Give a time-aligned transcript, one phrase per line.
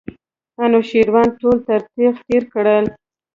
[0.63, 2.85] انوشیروان ټول تر تېغ تېر کړل.